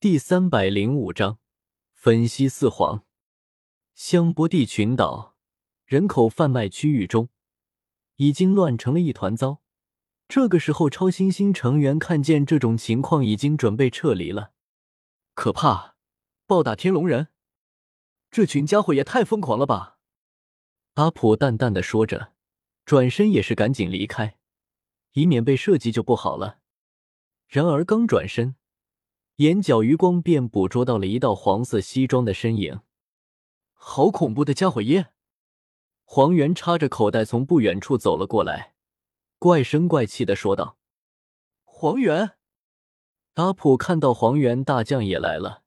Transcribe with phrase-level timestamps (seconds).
[0.00, 1.40] 第三百零五章
[1.92, 3.04] 分析四皇。
[3.96, 5.34] 香波地群岛
[5.86, 7.30] 人口贩卖区域中，
[8.14, 9.60] 已经乱成了一团糟。
[10.28, 14.52] 这个时候，超新星成员看见这种情况，已经准备撤离了。
[15.34, 15.96] 可怕！
[16.46, 17.30] 暴打天龙人，
[18.30, 19.98] 这群家伙也太疯狂了吧！
[20.94, 22.34] 阿普淡淡的说着，
[22.84, 24.38] 转身也是赶紧离开，
[25.14, 26.60] 以免被设计就不好了。
[27.48, 28.54] 然而刚转身，
[29.38, 32.80] 眼角余光便捕捉到了一道黄色西装的身影。
[33.72, 35.12] 好恐怖的家伙耶！
[36.04, 38.74] 黄猿插着口袋从不远处走了过来。
[39.38, 40.76] 怪声怪气的说道
[41.62, 42.32] ：“黄猿！”
[43.34, 45.62] 阿普看到黄猿大将也来了，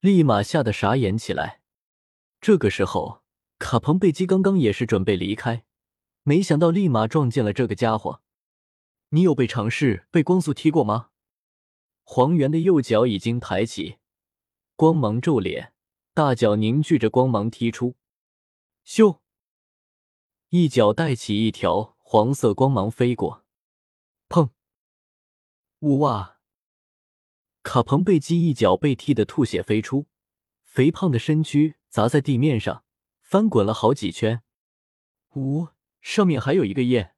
[0.00, 1.60] 立马吓得傻眼起来。
[2.40, 3.20] 这个时候，
[3.58, 5.66] 卡彭贝基刚刚也是准备离开，
[6.22, 8.22] 没想到立马撞见了这个家伙。
[9.10, 11.10] 你有被尝试被光速踢过吗？
[12.02, 13.98] 黄猿的右脚已经抬起，
[14.76, 15.70] 光芒骤敛，
[16.12, 17.96] 大脚凝聚着光芒踢出，
[18.84, 19.18] 咻！
[20.50, 21.92] 一脚带起一条。
[22.04, 23.42] 黄色光芒飞过，
[24.28, 24.50] 砰！
[25.78, 26.40] 呜哇！
[27.62, 30.08] 卡彭贝基一脚被踢得吐血飞出，
[30.62, 32.84] 肥胖的身躯砸在地面上，
[33.22, 34.42] 翻滚了好几圈。
[35.36, 35.68] 呜，
[36.02, 37.14] 上面还有一个耶！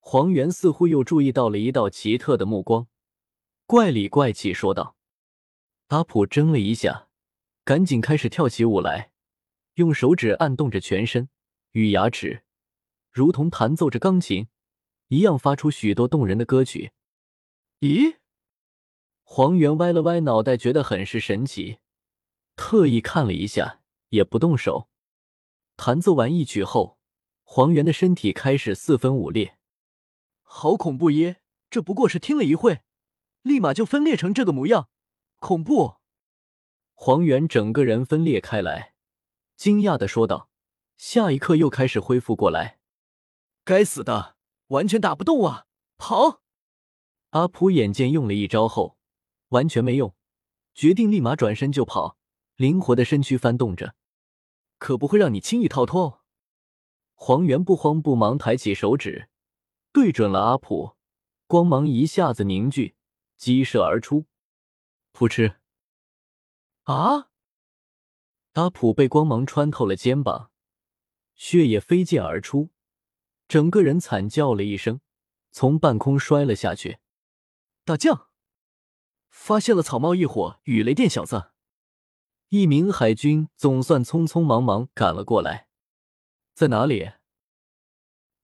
[0.00, 2.88] 黄猿似乎又注意到了一道奇特的目光，
[3.72, 4.96] 怪里怪气说道
[5.88, 7.08] ：“阿普怔了一下，
[7.64, 9.12] 赶紧开始跳起舞来，
[9.76, 11.30] 用手指按动着全身
[11.70, 12.44] 与牙齿。”
[13.10, 14.48] 如同弹奏着钢琴
[15.08, 16.92] 一样，发出许多动人的歌曲。
[17.80, 18.18] 咦？
[19.22, 21.78] 黄猿歪了歪脑袋，觉得很是神奇，
[22.56, 24.90] 特意看了一下，也不动手。
[25.78, 26.98] 弹奏完一曲后，
[27.42, 29.56] 黄猿的身体开始四分五裂。
[30.42, 31.40] 好恐怖耶！
[31.70, 32.82] 这不过是听了一会，
[33.42, 34.88] 立马就分裂成这个模样，
[35.38, 35.96] 恐怖！
[36.94, 38.94] 黄猿整个人分裂开来，
[39.56, 40.48] 惊讶的说道，
[40.96, 42.78] 下一刻又开始恢复过来。
[43.64, 44.36] 该死的，
[44.68, 45.66] 完全打不动啊！
[45.98, 46.42] 跑！
[47.30, 48.96] 阿普眼见用了一招后
[49.48, 50.14] 完全没用，
[50.74, 52.16] 决定立马转身就跑，
[52.56, 53.94] 灵活的身躯翻动着，
[54.78, 56.22] 可不会让你轻易逃脱。
[57.14, 59.28] 黄猿不慌不忙抬起手指，
[59.92, 60.96] 对准了阿普，
[61.46, 62.94] 光芒一下子凝聚，
[63.42, 64.26] 激射而出，
[65.12, 65.56] 噗嗤！
[66.84, 67.32] 啊！
[68.52, 70.52] 阿普被光芒穿透了肩膀，
[71.34, 72.70] 血液飞溅而出。
[73.48, 75.00] 整个人惨叫了一声，
[75.50, 76.98] 从半空摔了下去。
[77.84, 78.28] 大将
[79.28, 81.50] 发现了草帽一伙与雷电小子，
[82.50, 85.66] 一名海军总算匆匆忙忙赶了过来。
[86.54, 87.10] 在哪里？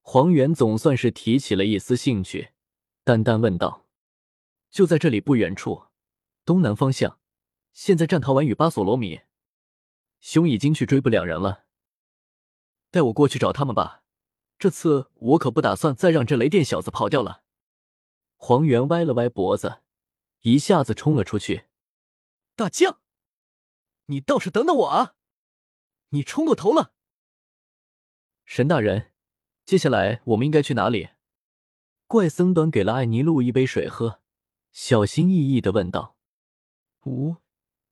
[0.01, 2.51] 黄猿总算是提起了一丝兴趣，
[3.05, 3.87] 淡淡问道
[4.71, 5.87] ：“就在这里不远处，
[6.45, 7.19] 东南方向。
[7.73, 9.21] 现在战桃丸与巴索罗米
[10.21, 11.67] 兄已经去追捕两人了，
[12.91, 14.03] 带我过去找他们吧。”
[14.59, 17.45] 这次我可不打算再让这雷电小子跑掉了。
[18.35, 19.83] 黄猿歪了歪脖子，
[20.41, 21.67] 一下子冲了出去。
[22.57, 23.01] 大将，
[24.07, 25.15] 你倒是等等我啊！
[26.09, 26.93] 你冲过头了。
[28.45, 29.13] 神大人，
[29.65, 31.11] 接下来我们应该去哪里？
[32.09, 34.21] 怪僧端给了艾尼路一杯水喝，
[34.81, 36.17] 小心翼翼的问道
[37.05, 37.39] ：“五，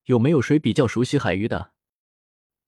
[0.05, 1.73] 有没有谁比较熟悉海域的？”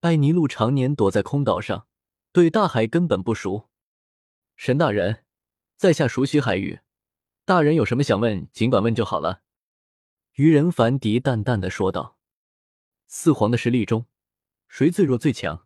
[0.01, 1.87] 艾尼路常年躲在空岛上，
[2.33, 3.69] 对大海根本不熟。
[4.57, 5.23] 神大人，
[5.77, 6.81] 在下熟悉海域，
[7.45, 9.41] 大人有什么想问，尽管问就好了。”
[10.35, 12.17] 愚人凡迪淡淡的说道。
[13.07, 14.05] “四皇的实力中，
[14.67, 15.65] 谁最弱最强？”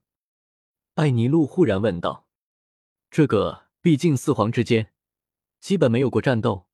[0.93, 2.27] 艾尼路忽然问道。
[3.09, 4.93] “这个，毕竟四皇之间
[5.59, 6.67] 基本没有过战斗，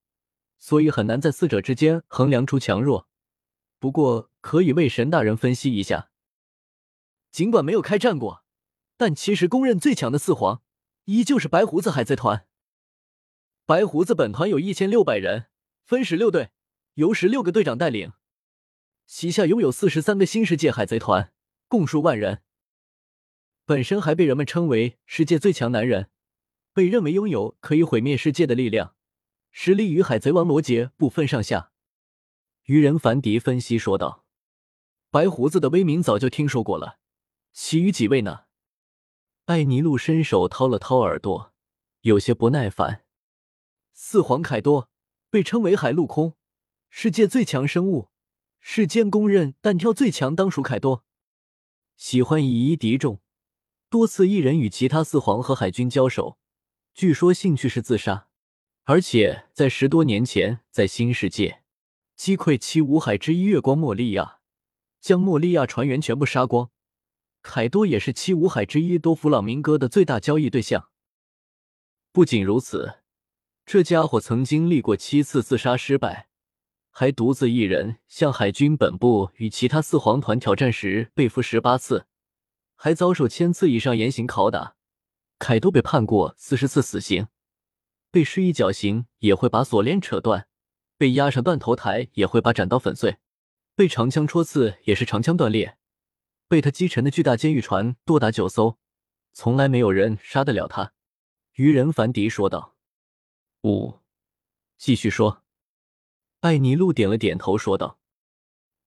[0.60, 3.08] 所以很难在四者之间衡量出强弱。
[3.80, 6.12] 不过，可以为神大人分析一下。
[7.32, 8.44] 尽管没有开战过，
[8.96, 10.62] 但其实公认最强的四皇。”
[11.06, 12.46] 依旧是白胡子海贼团。
[13.66, 15.48] 白胡子本团有一千六百人，
[15.84, 16.52] 分十六队，
[16.96, 18.14] 由十六个队长带领，
[19.08, 21.34] 旗下拥有四十三个新世界海贼团，
[21.68, 22.44] 共数万人。
[23.66, 26.12] 本身还被人们称为世界最强男人，
[26.74, 28.96] 被认为拥有可以毁灭世界的力量，
[29.52, 31.72] 实力与海贼王罗杰不分上下。
[32.66, 34.26] 愚人凡迪分析说道
[35.10, 37.00] ：“白胡子的威名早就听说过了，
[37.52, 38.46] 其余几位呢？”
[39.46, 41.54] 艾尼路伸手掏了掏耳朵，
[42.02, 43.04] 有些不耐烦。
[43.92, 44.90] 四皇凯多
[45.30, 46.36] 被称为海陆空
[46.90, 48.10] 世界最强生物，
[48.60, 51.04] 世间公认单挑最强当属凯多。
[51.98, 53.20] 喜欢以一敌众，
[53.90, 56.38] 多次一人与其他四皇和海军交手，
[56.94, 58.29] 据说兴趣是自杀。
[58.90, 61.62] 而且在十多年前，在新世界
[62.16, 64.40] 击溃七五海之一月光莫利亚，
[65.00, 66.72] 将莫利亚船员全部杀光。
[67.44, 70.90] 凯多也是七五海之一多弗朗明哥的最大交易对象。
[72.12, 72.96] 不仅如此，
[73.64, 76.30] 这家伙曾经历过七次自杀失败，
[76.90, 82.08] 还独自一人向海军本部与其他四皇团挑战时被俘十八次，
[82.74, 84.76] 还遭受千次以上严刑拷打。
[85.38, 87.28] 凯多被判过四十次死刑，
[88.12, 90.48] 被施以绞刑也会把锁链扯断，
[90.98, 93.18] 被押上断头台也会把斩刀粉碎，
[93.76, 95.78] 被长枪戳刺也是长枪断裂。
[96.48, 98.80] 被他击沉的巨大监狱船多达九艘，
[99.34, 100.94] 从来没有人杀得了他。
[101.54, 102.76] 愚人凡迪说道
[103.64, 104.00] ：“五，
[104.78, 105.44] 继续说。”
[106.42, 108.00] 艾尼路点了点头，说道：“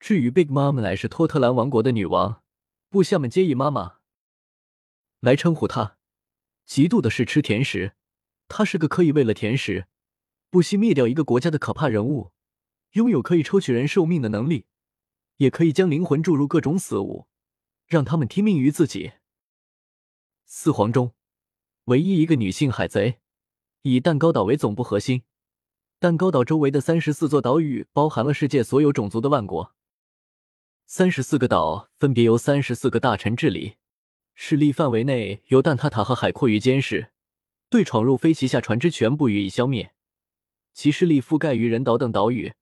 [0.01, 2.43] 至于 Big Mom 乃是托特兰王国的女王，
[2.89, 3.99] 部下们皆以妈妈
[5.21, 5.99] 来称呼她。
[6.67, 7.95] 嫉妒的是吃甜食，
[8.55, 9.87] 他是个可以为了甜食
[10.51, 12.33] 不惜灭掉一个国家的可怕人物，
[12.93, 14.67] 拥有可以抽取人寿命的能力，
[15.39, 17.27] 也可以将灵魂注入各种死物。”
[17.89, 19.13] 让他们听命于自己。
[20.45, 21.13] 四皇中
[21.85, 23.21] 唯一一个女性海贼，
[23.83, 25.23] 以蛋糕岛为总部核心，
[25.99, 29.75] 蛋糕岛周围的三十四座岛屿包含了世界所有种族的万国。
[30.85, 33.77] 三十四个岛分别由三十四个大臣治理，
[34.35, 37.13] 势力范围内由蛋挞塔和海阔鱼监视，
[37.73, 39.95] 对闯入飞旗下船只全部予以消灭。
[40.75, 42.53] 其势力覆盖于人岛等岛屿，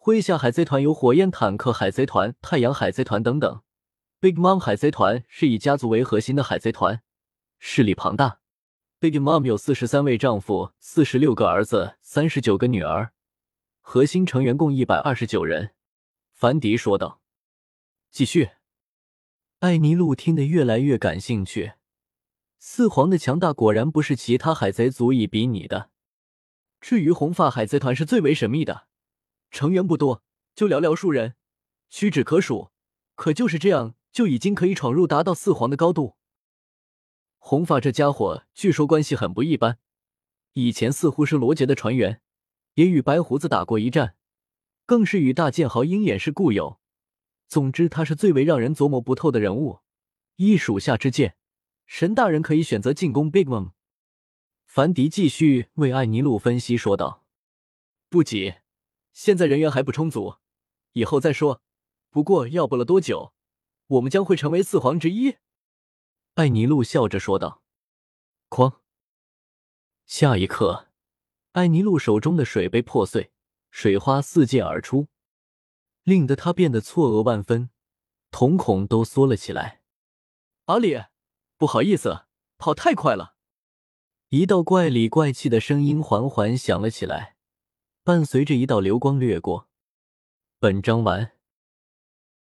[0.00, 3.62] 麾下海贼团有火焰坦克海贼团、太阳海贼团等等。
[4.18, 7.04] Big Mom 海贼团是以家族为核心的海贼团，
[7.60, 8.40] 势力庞大。
[8.98, 13.12] Big Mom 有四十三位丈夫、四十六个儿子、三十九个女儿，
[13.80, 15.70] 核心成员共一百二十九人。
[16.32, 17.20] 凡迪说道
[18.10, 18.50] ：“继续。”
[19.60, 21.74] 艾尼路听得越来越感兴趣。
[22.58, 25.90] 四皇的强大果然不是其他海贼足以比拟的。
[26.80, 28.86] 至于红发海贼团是最为神秘的，
[29.50, 30.22] 成员不多，
[30.54, 31.34] 就寥寥数人，
[31.88, 32.70] 屈指可数。
[33.14, 33.94] 可就是这样。
[34.10, 36.16] 就已经可以闯入达到四皇的高度。
[37.38, 39.78] 红发这家伙据说关系很不一般，
[40.54, 42.20] 以前似乎是罗杰的船员，
[42.74, 44.16] 也与白胡子打过一战，
[44.86, 46.80] 更是与大剑豪鹰眼是故友。
[47.46, 49.80] 总之，他是最为让人琢磨不透的人物。
[50.36, 51.36] 依属下之见，
[51.88, 53.72] 神大人可以选择进攻 Big Mom。
[54.64, 57.24] 凡迪继续为艾尼路分析说道
[58.08, 58.58] ：“不急，
[59.12, 60.36] 现在人员还不充足，
[60.92, 61.62] 以后再说。
[62.10, 63.34] 不过要不了多久。”
[63.88, 65.38] 我们将会成为四皇之一，
[66.34, 67.62] 艾尼路笑着说道。
[68.50, 68.80] 哐！
[70.04, 70.88] 下一刻，
[71.52, 73.32] 艾尼路手中的水杯破碎，
[73.70, 75.08] 水花四溅而出，
[76.02, 77.70] 令得他变得错愕万分，
[78.30, 79.80] 瞳孔都缩了起来。
[80.66, 81.02] 阿里，
[81.58, 82.22] 不好意思，
[82.56, 83.34] 跑太快了。
[84.28, 87.36] 一道怪里怪气的声音缓缓响了起来，
[88.04, 89.68] 伴随着一道流光掠过。
[90.60, 91.37] 本章完。